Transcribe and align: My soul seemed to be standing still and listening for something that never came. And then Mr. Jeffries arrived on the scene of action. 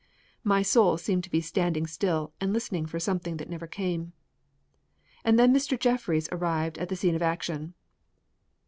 My 0.43 0.63
soul 0.63 0.97
seemed 0.97 1.23
to 1.25 1.29
be 1.29 1.41
standing 1.41 1.85
still 1.85 2.33
and 2.41 2.51
listening 2.51 2.87
for 2.87 2.99
something 2.99 3.37
that 3.37 3.51
never 3.51 3.67
came. 3.67 4.13
And 5.23 5.37
then 5.37 5.53
Mr. 5.53 5.79
Jeffries 5.79 6.27
arrived 6.31 6.79
on 6.79 6.87
the 6.87 6.95
scene 6.95 7.13
of 7.13 7.21
action. 7.21 7.75